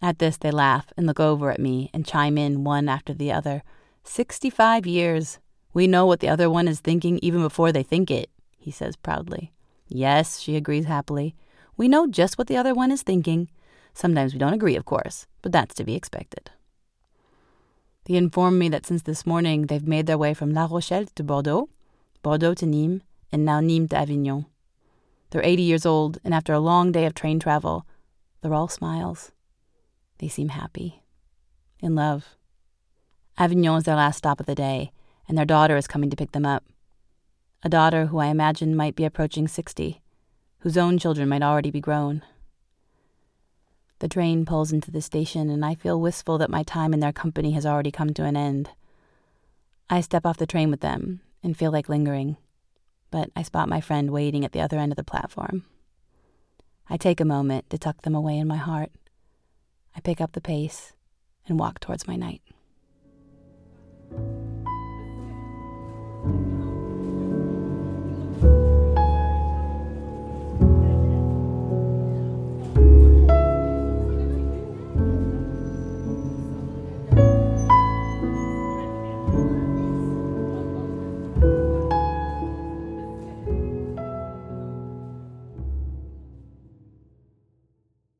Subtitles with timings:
[0.00, 3.32] At this, they laugh and look over at me and chime in one after the
[3.32, 3.62] other.
[4.04, 5.38] Sixty five years.
[5.74, 8.96] We know what the other one is thinking even before they think it, he says
[8.96, 9.52] proudly.
[9.88, 11.34] Yes, she agrees happily.
[11.76, 13.48] We know just what the other one is thinking.
[13.94, 16.50] Sometimes we don't agree, of course, but that's to be expected.
[18.04, 21.22] They inform me that since this morning they've made their way from La Rochelle to
[21.22, 21.68] Bordeaux,
[22.22, 24.46] Bordeaux to Nîmes, and now Nîmes to Avignon.
[25.30, 27.86] They're 80 years old, and after a long day of train travel,
[28.40, 29.32] they're all smiles.
[30.18, 31.02] They seem happy,
[31.80, 32.36] in love.
[33.38, 34.92] Avignon is their last stop of the day,
[35.28, 36.64] and their daughter is coming to pick them up.
[37.62, 40.00] A daughter who I imagine might be approaching 60,
[40.60, 42.22] whose own children might already be grown.
[44.00, 47.12] The train pulls into the station, and I feel wistful that my time in their
[47.12, 48.70] company has already come to an end.
[49.88, 52.36] I step off the train with them and feel like lingering
[53.12, 55.64] but I spot my friend waiting at the other end of the platform.
[56.90, 58.90] I take a moment to tuck them away in my heart.
[59.94, 60.94] I pick up the pace
[61.46, 62.42] and walk towards my night.